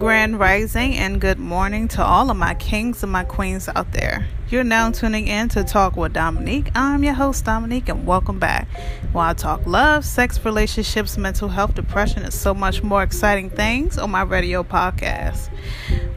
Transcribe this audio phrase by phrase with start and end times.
[0.00, 4.26] Grand Rising and good morning to all of my kings and my queens out there.
[4.48, 6.70] You're now tuning in to Talk with Dominique.
[6.74, 8.66] I'm your host, Dominique, and welcome back.
[9.12, 13.98] While I talk love, sex, relationships, mental health, depression, and so much more exciting things
[13.98, 15.50] on my radio podcast.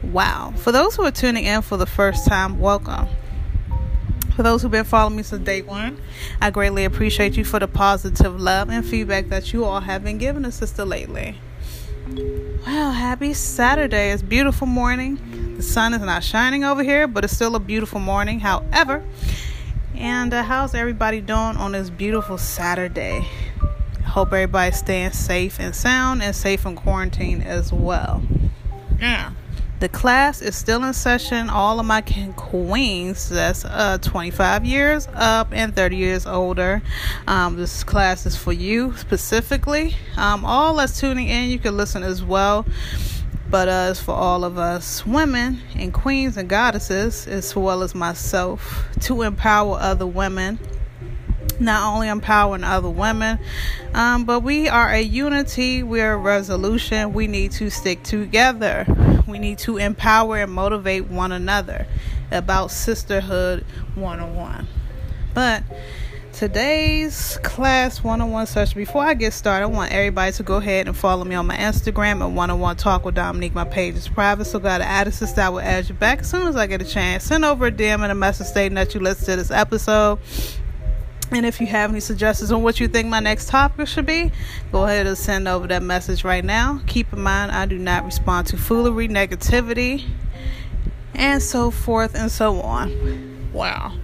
[0.02, 0.54] Wow.
[0.56, 3.06] For those who are tuning in for the first time, welcome.
[4.34, 6.00] For those who've been following me since day one,
[6.40, 10.16] I greatly appreciate you for the positive love and feedback that you all have been
[10.16, 11.36] giving us sister lately.
[12.74, 14.10] Well, happy Saturday.
[14.10, 15.54] It's beautiful morning.
[15.56, 18.40] The sun is not shining over here, but it's still a beautiful morning.
[18.40, 19.04] However,
[19.94, 23.28] and uh, how's everybody doing on this beautiful Saturday?
[24.04, 28.24] Hope everybody's staying safe and sound and safe in quarantine as well.
[28.98, 29.30] Yeah.
[29.80, 31.50] The class is still in session.
[31.50, 36.80] All of my queens, that's uh, 25 years up and 30 years older.
[37.26, 39.96] Um, this class is for you specifically.
[40.16, 42.64] Um, all that's tuning in, you can listen as well.
[43.50, 47.94] But uh, it's for all of us women and queens and goddesses, as well as
[47.94, 50.58] myself, to empower other women
[51.60, 53.38] not only empowering other women,
[53.94, 57.12] um, but we are a unity, we're a resolution.
[57.12, 58.86] We need to stick together.
[59.26, 61.86] We need to empower and motivate one another
[62.30, 64.66] about sisterhood 101.
[65.32, 65.62] But
[66.32, 70.96] today's class 101 session, before I get started, I want everybody to go ahead and
[70.96, 73.54] follow me on my Instagram at 101 Talk with Dominique.
[73.54, 75.40] My page is private, so got to add a sister.
[75.40, 77.24] I will add you back as soon as I get a chance.
[77.24, 80.18] Send over a DM and a message stating that you listened to this episode.
[81.34, 84.30] And if you have any suggestions on what you think my next topic should be,
[84.70, 86.80] go ahead and send over that message right now.
[86.86, 90.04] Keep in mind, I do not respond to foolery, negativity,
[91.12, 93.50] and so forth and so on.
[93.52, 93.98] Wow.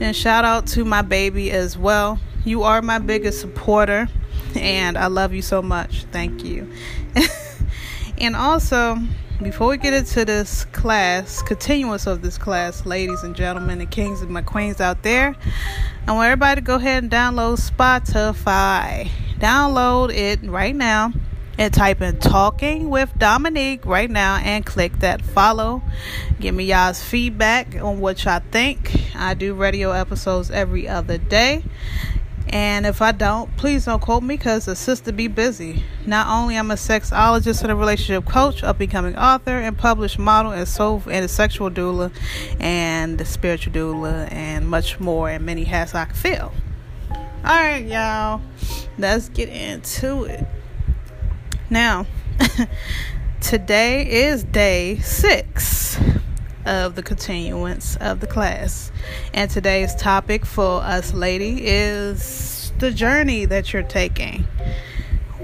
[0.00, 2.20] And shout out to my baby as well.
[2.44, 4.08] You are my biggest supporter,
[4.54, 6.04] and I love you so much.
[6.12, 6.70] Thank you.
[8.18, 8.98] and also,
[9.42, 14.22] before we get into this class, continuance of this class, ladies and gentlemen, and kings
[14.22, 15.36] and my queens out there,
[16.06, 19.08] I want everybody to go ahead and download Spotify.
[19.38, 21.12] Download it right now
[21.58, 25.82] and type in Talking with Dominique right now and click that follow.
[26.40, 28.94] Give me y'all's feedback on what y'all think.
[29.14, 31.62] I do radio episodes every other day.
[32.48, 35.82] And if I don't, please don't quote me because the sister be busy.
[36.06, 40.52] Not only I'm a sexologist and a relationship coach, a becoming author and published model
[40.52, 42.12] and so and a sexual doula
[42.60, 46.52] and a spiritual doula and much more and many hats I can fill.
[47.44, 48.40] Alright, y'all.
[48.98, 50.46] Let's get into it.
[51.68, 52.06] Now,
[53.40, 55.98] today is day six
[56.66, 58.90] of the continuance of the class.
[59.32, 64.46] And today's topic for us, lady, is the journey that you're taking.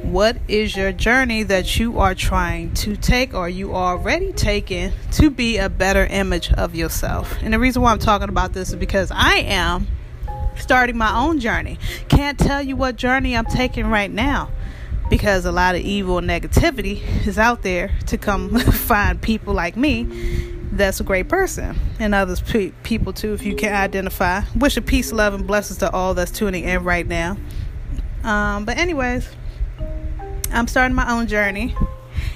[0.02, 5.30] What is your journey that you are trying to take or you already taking to
[5.30, 7.38] be a better image of yourself?
[7.40, 9.86] And the reason why I'm talking about this is because I am
[10.58, 11.78] starting my own journey.
[12.08, 14.50] Can't tell you what journey I'm taking right now
[15.08, 20.51] because a lot of evil negativity is out there to come find people like me
[20.72, 21.76] that's a great person.
[21.98, 24.42] And others pe- people too if you can identify.
[24.56, 27.36] Wish a peace love and blessings to all that's tuning in right now.
[28.24, 29.28] Um, but anyways
[30.52, 31.74] i'm starting my own journey.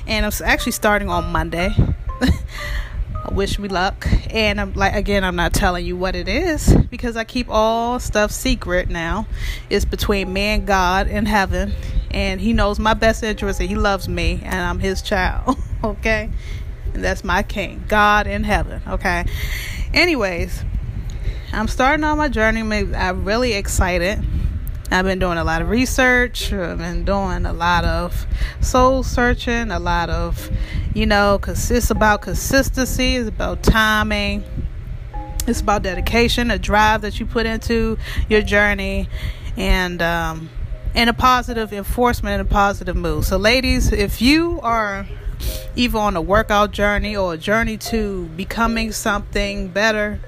[0.06, 1.74] And i'm actually starting on monday.
[2.20, 4.06] I wish me luck.
[4.30, 7.98] And i'm like again i'm not telling you what it is because i keep all
[7.98, 9.26] stuff secret now.
[9.70, 11.72] It's between me and god and heaven.
[12.10, 16.30] And he knows my best interest and he loves me and i'm his child okay
[16.96, 18.80] and that's my king, God in heaven.
[18.88, 19.26] Okay.
[19.92, 20.64] Anyways,
[21.52, 22.60] I'm starting on my journey.
[22.94, 24.24] I'm really excited.
[24.90, 26.54] I've been doing a lot of research.
[26.54, 28.26] I've been doing a lot of
[28.62, 30.50] soul searching, a lot of,
[30.94, 34.42] you know, because it's about consistency, it's about timing,
[35.46, 37.98] it's about dedication, a drive that you put into
[38.30, 39.06] your journey,
[39.58, 40.48] and um,
[40.94, 43.26] and a positive enforcement and a positive move.
[43.26, 45.06] So, ladies, if you are
[45.76, 50.18] either on a workout journey or a journey to becoming something better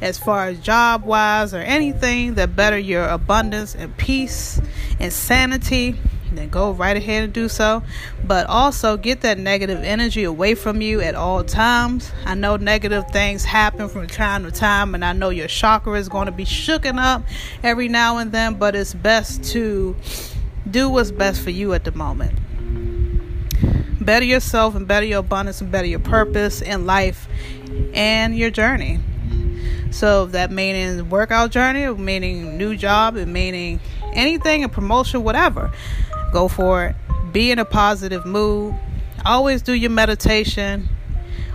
[0.00, 4.60] as far as job wise or anything that better your abundance and peace
[4.98, 5.96] and sanity
[6.36, 7.82] then go right ahead and do so.
[8.24, 12.12] But also get that negative energy away from you at all times.
[12.24, 16.08] I know negative things happen from time to time and i know your chakra is
[16.08, 17.22] going to be shooken up
[17.62, 19.96] every now and then but it's best to
[20.70, 22.38] do what's best for you at the moment
[24.04, 27.28] better yourself and better your abundance and better your purpose in life
[27.94, 29.00] and your journey.
[29.90, 33.80] So that meaning workout journey, meaning new job, and meaning
[34.12, 35.72] anything, a promotion, whatever.
[36.32, 36.96] Go for it.
[37.32, 38.74] Be in a positive mood.
[39.24, 40.88] Always do your meditation.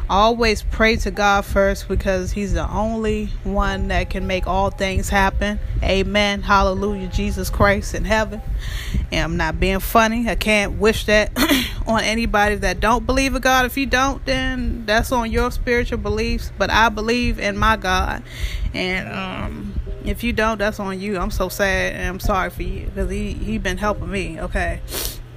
[0.09, 5.07] Always pray to God first because He's the only one that can make all things
[5.07, 5.59] happen.
[5.83, 6.41] Amen.
[6.41, 7.09] Hallelujah.
[7.09, 8.41] Jesus Christ in heaven.
[9.11, 10.27] And I'm not being funny.
[10.27, 11.31] I can't wish that
[11.87, 13.67] on anybody that don't believe in God.
[13.67, 16.51] If you don't, then that's on your spiritual beliefs.
[16.57, 18.23] But I believe in my God.
[18.73, 21.19] And um, if you don't, that's on you.
[21.19, 24.41] I'm so sad and I'm sorry for you because he he been helping me.
[24.41, 24.81] Okay,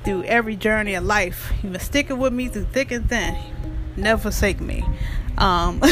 [0.02, 3.36] through every journey of life, he been sticking with me through thick and thin
[3.96, 4.84] never forsake me.
[5.38, 5.82] Um,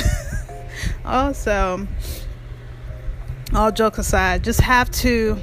[1.04, 1.86] also,
[3.54, 5.38] all jokes aside, just have to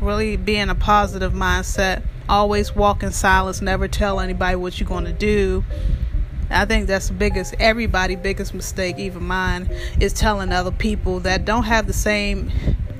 [0.00, 2.02] really be in a positive mindset.
[2.28, 3.60] Always walk in silence.
[3.60, 5.64] Never tell anybody what you're going to do.
[6.50, 9.70] I think that's the biggest, everybody biggest mistake, even mine,
[10.00, 12.50] is telling other people that don't have the same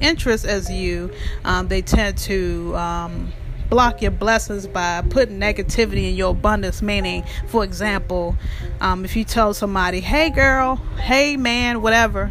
[0.01, 1.11] interests as you.
[1.45, 3.33] Um, they tend to um,
[3.71, 6.83] block your blessings by putting negativity in your abundance.
[6.83, 8.37] Meaning, for example,
[8.81, 12.31] um, if you tell somebody, hey girl, hey man, whatever,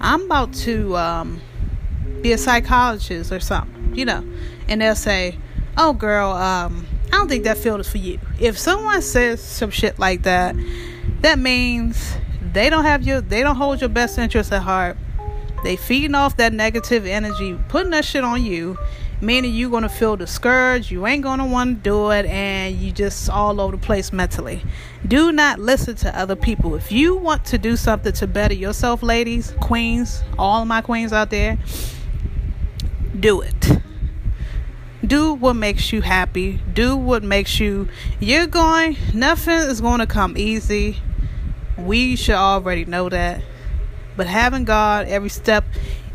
[0.00, 1.40] I'm about to um,
[2.22, 4.24] be a psychologist or something, you know,
[4.68, 5.36] and they'll say,
[5.76, 8.20] oh girl, um, I don't think that field is for you.
[8.38, 10.54] If someone says some shit like that,
[11.20, 12.14] that means
[12.52, 14.96] they don't have your, they don't hold your best interest at heart.
[15.64, 18.78] They feeding off that negative energy, putting that shit on you,
[19.20, 22.76] meaning you're going to feel discouraged you ain't going to want to do it and
[22.76, 24.62] you just all over the place mentally.
[25.06, 26.74] Do not listen to other people.
[26.74, 31.30] If you want to do something to better yourself ladies queens all my queens out
[31.30, 31.58] there
[33.18, 33.80] do it.
[35.04, 36.60] Do what makes you happy.
[36.72, 37.88] Do what makes you
[38.20, 40.98] you're going nothing is going to come easy.
[41.76, 43.42] We should already know that.
[44.16, 45.64] But having god every step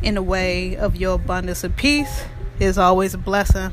[0.02, 2.24] in the way of your abundance of peace
[2.60, 3.72] is always a blessing.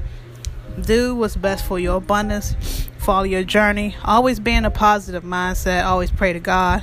[0.80, 2.88] Do what's best for your abundance.
[2.98, 3.96] Follow your journey.
[4.04, 5.84] Always be in a positive mindset.
[5.84, 6.82] Always pray to God.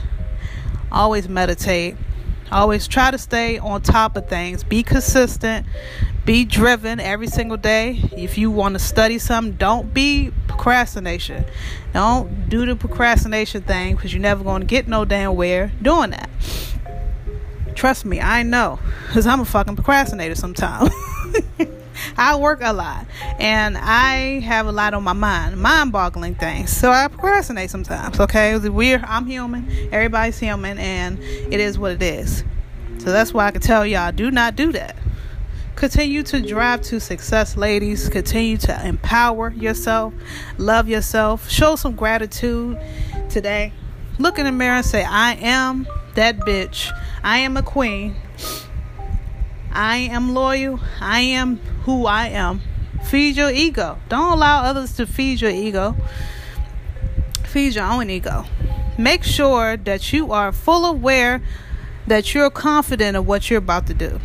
[0.92, 1.96] Always meditate.
[2.52, 4.64] Always try to stay on top of things.
[4.64, 5.66] Be consistent.
[6.26, 8.02] Be driven every single day.
[8.18, 11.46] If you want to study something, don't be procrastination.
[11.94, 16.12] Don't do the procrastination thing because you're never going to get no damn where doing
[16.12, 16.30] that.
[17.76, 20.90] Trust me, I know because I'm a fucking procrastinator sometimes.
[22.16, 23.06] I work a lot
[23.40, 26.76] and I have a lot on my mind, mind boggling things.
[26.76, 28.58] So I procrastinate sometimes, okay?
[28.58, 32.44] We're, I'm human, everybody's human, and it is what it is.
[33.00, 34.96] So that's why I can tell y'all do not do that.
[35.76, 38.10] Continue to drive to success, ladies.
[38.10, 40.12] Continue to empower yourself,
[40.58, 42.80] love yourself, show some gratitude
[43.30, 43.72] today.
[44.18, 46.92] Look in the mirror and say, I am that bitch.
[47.24, 48.16] I am a queen.
[49.78, 50.80] I am loyal.
[51.00, 52.62] I am who I am.
[53.06, 54.00] Feed your ego.
[54.10, 55.96] Don't allow others to feed your ego.
[57.44, 58.46] Feed your own ego.
[58.98, 61.44] Make sure that you are full aware
[62.08, 64.20] that you're confident of what you're about to do.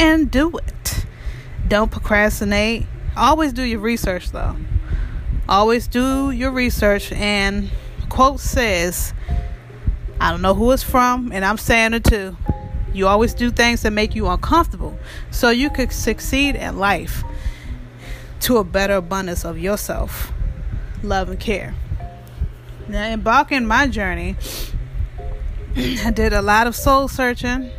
[0.00, 1.06] And do it.
[1.68, 2.84] Don't procrastinate.
[3.16, 4.56] Always do your research though.
[5.48, 7.70] Always do your research and
[8.08, 9.14] quote says
[10.20, 12.36] I don't know who it's from and I'm saying it too.
[12.92, 14.98] You always do things that make you uncomfortable
[15.30, 17.22] so you could succeed in life
[18.40, 20.32] to a better abundance of yourself,
[21.02, 21.74] love, and care.
[22.88, 24.36] Now, embarking my journey,
[25.76, 27.70] I did a lot of soul searching,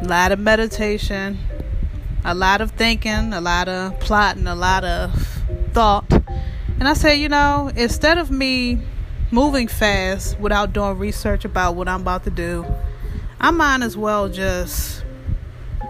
[0.00, 1.38] a lot of meditation,
[2.24, 5.12] a lot of thinking, a lot of plotting, a lot of
[5.72, 6.04] thought.
[6.78, 8.80] And I said, you know, instead of me
[9.30, 12.66] moving fast without doing research about what I'm about to do,
[13.44, 15.04] I might as well just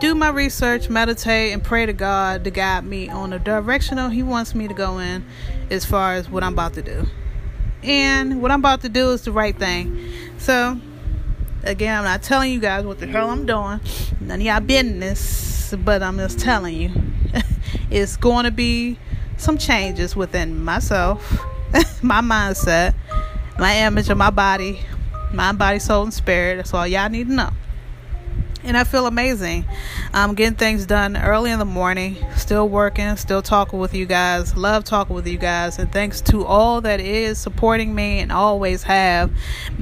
[0.00, 4.11] do my research, meditate, and pray to God to guide me on the direction that
[4.11, 5.25] He wants me to go in
[5.70, 7.06] as far as what I'm about to do.
[7.84, 10.12] And what I'm about to do is the right thing.
[10.37, 10.80] So,
[11.62, 13.78] again, I'm not telling you guys what the hell I'm doing.
[14.20, 16.90] None of y'all business, but I'm just telling you.
[17.88, 18.99] it's going to be
[19.37, 21.38] some changes within myself,
[22.02, 22.96] my mindset,
[23.61, 24.80] my image of my body,
[25.34, 26.56] mind, body, soul, and spirit.
[26.56, 27.50] That's all y'all need to know.
[28.64, 29.66] And I feel amazing.
[30.14, 34.56] I'm getting things done early in the morning, still working, still talking with you guys.
[34.56, 35.78] Love talking with you guys.
[35.78, 39.30] And thanks to all that is supporting me and always have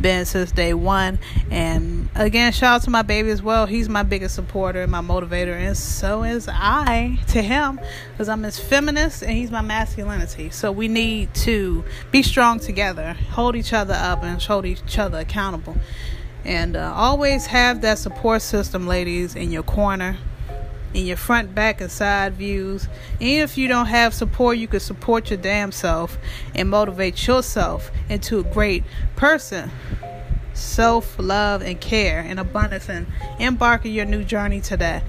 [0.01, 1.21] been since day one.
[1.49, 3.67] And again, shout out to my baby as well.
[3.67, 5.55] He's my biggest supporter and my motivator.
[5.55, 7.79] And so is I to him
[8.11, 10.51] because I'm his feminist and he's my masculinity.
[10.51, 15.21] So we need to be strong together, hold each other up, and hold each other
[15.21, 15.77] accountable.
[16.45, 20.19] And uh, always have that support system, ladies, in your corner.
[20.95, 22.87] in your front, back, and side views.
[23.19, 26.19] And if you don't have support, you can support your damn self
[26.55, 28.85] and motivate yourself into a great
[29.17, 29.71] person.
[30.53, 33.07] Self love and care and abundance and
[33.39, 35.03] embark on your new journey today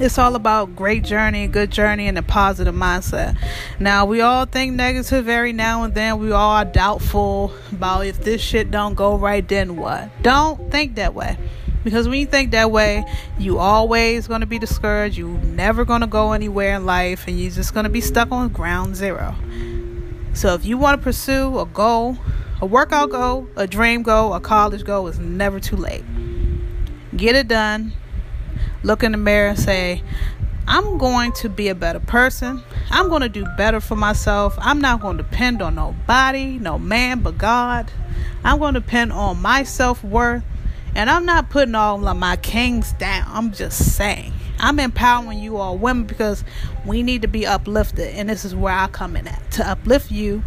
[0.00, 3.36] it's all about great journey, good journey, and a positive mindset.
[3.80, 6.18] Now we all think negative every now and then.
[6.20, 10.10] We all are doubtful about if this shit don't go right, then what?
[10.22, 11.36] Don't think that way.
[11.82, 13.04] Because when you think that way,
[13.38, 15.16] you always gonna be discouraged.
[15.16, 18.94] You never gonna go anywhere in life, and you're just gonna be stuck on ground
[18.94, 19.34] zero.
[20.34, 22.16] So if you want to pursue a goal,
[22.60, 26.04] a workout goal, a dream goal, a college goal, it's never too late.
[27.16, 27.92] Get it done
[28.82, 30.02] look in the mirror and say,
[30.66, 32.62] I'm going to be a better person.
[32.90, 34.54] I'm going to do better for myself.
[34.58, 37.90] I'm not going to depend on nobody, no man but God.
[38.44, 40.42] I'm going to depend on my self worth.
[40.94, 43.24] And I'm not putting all of my kings down.
[43.28, 44.32] I'm just saying.
[44.58, 46.44] I'm empowering you all women because
[46.84, 48.14] we need to be uplifted.
[48.14, 50.42] And this is where I come in at to uplift you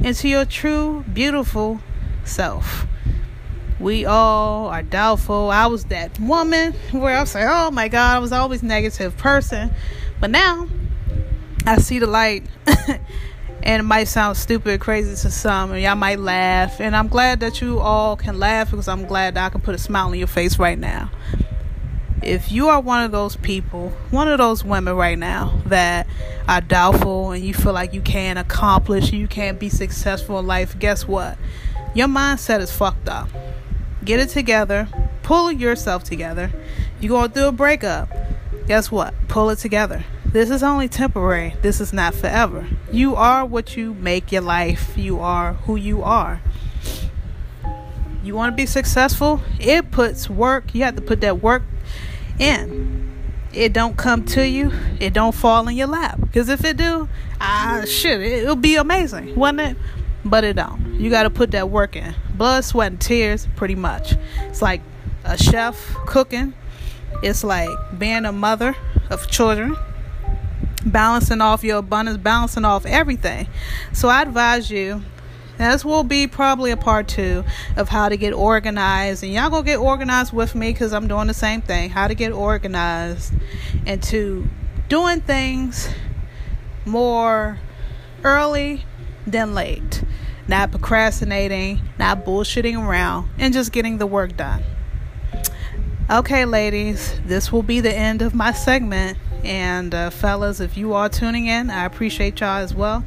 [0.00, 1.80] into your true, beautiful
[2.24, 2.86] self
[3.80, 5.50] we all are doubtful.
[5.50, 9.16] I was that woman where I was like, oh my God, I was always negative
[9.16, 9.72] person.
[10.20, 10.68] But now
[11.66, 12.44] I see the light.
[13.62, 16.80] and it might sound stupid, crazy to some, and y'all might laugh.
[16.80, 19.74] And I'm glad that you all can laugh because I'm glad that I can put
[19.74, 21.10] a smile on your face right now.
[22.22, 26.06] If you are one of those people, one of those women right now that
[26.48, 30.78] are doubtful and you feel like you can't accomplish, you can't be successful in life,
[30.78, 31.36] guess what?
[31.94, 33.28] Your mindset is fucked up
[34.04, 34.88] get it together,
[35.22, 36.50] pull yourself together.
[37.00, 38.08] You're going through a breakup.
[38.66, 39.14] Guess what?
[39.28, 40.04] Pull it together.
[40.26, 41.54] This is only temporary.
[41.62, 42.66] This is not forever.
[42.90, 44.96] You are what you make your life.
[44.96, 46.40] You are who you are.
[48.22, 49.42] You want to be successful?
[49.60, 50.74] It puts work.
[50.74, 51.62] You have to put that work
[52.38, 53.12] in.
[53.52, 54.72] It don't come to you.
[54.98, 56.18] It don't fall in your lap.
[56.20, 57.08] Because if it do,
[57.40, 59.76] ah shit, it'll be amazing, wouldn't it?
[60.24, 60.98] But it don't.
[60.98, 64.14] You got to put that work in blood, sweat, and tears, pretty much.
[64.42, 64.82] It's like
[65.24, 66.54] a chef cooking,
[67.22, 68.76] it's like being a mother
[69.10, 69.76] of children,
[70.84, 73.48] balancing off your abundance, balancing off everything.
[73.92, 75.02] So I advise you.
[75.56, 77.44] This will be probably a part two
[77.76, 81.28] of how to get organized, and y'all gonna get organized with me because I'm doing
[81.28, 81.90] the same thing.
[81.90, 83.32] How to get organized
[83.86, 84.48] into
[84.88, 85.88] doing things
[86.84, 87.60] more
[88.24, 88.84] early
[89.26, 90.02] than late
[90.48, 94.62] not procrastinating, not bullshitting around, and just getting the work done.
[96.10, 99.16] Okay, ladies, this will be the end of my segment.
[99.42, 103.04] And uh, fellas, if you are tuning in, I appreciate y'all as well.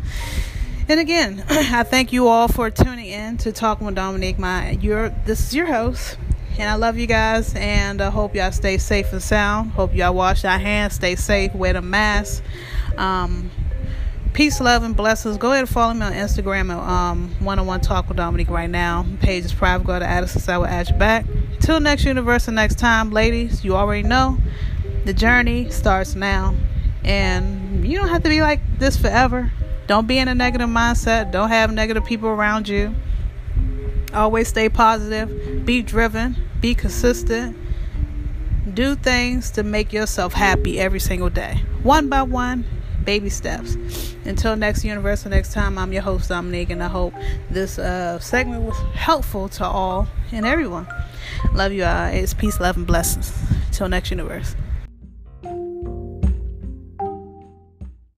[0.90, 4.40] And again, I thank you all for tuning in to Talk with Dominique.
[4.40, 6.18] My, your, this is your host,
[6.58, 7.54] and I love you guys.
[7.56, 9.72] And I hope y'all stay safe and sound.
[9.72, 12.44] Hope y'all wash your hands, stay safe, wear the mask.
[12.98, 13.52] Um,
[14.38, 15.36] Peace, love, and blessings.
[15.36, 18.52] Go ahead and follow me on Instagram at um, one on one talk with Dominique
[18.52, 19.04] right now.
[19.20, 19.88] Page is private.
[19.88, 21.26] Go to Addison, I will add you back.
[21.60, 24.38] Till next universe and next time, ladies, you already know
[25.06, 26.54] the journey starts now.
[27.04, 29.52] And you don't have to be like this forever.
[29.88, 31.32] Don't be in a negative mindset.
[31.32, 32.94] Don't have negative people around you.
[34.14, 35.66] Always stay positive.
[35.66, 36.38] Be driven.
[36.62, 37.58] Be consistent.
[38.72, 41.64] Do things to make yourself happy every single day.
[41.82, 42.66] One by one
[43.08, 43.78] baby steps.
[44.26, 47.14] Until next universal, next time, I'm your host, Dominique, and I hope
[47.50, 50.86] this uh, segment was helpful to all and everyone.
[51.54, 52.08] Love you all.
[52.08, 53.34] It's peace, love, and blessings.
[53.72, 54.56] Till next universe.